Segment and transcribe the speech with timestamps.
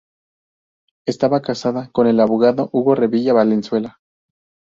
[1.05, 3.99] Estaba casada con el abogado Hugo Revilla Valenzuela.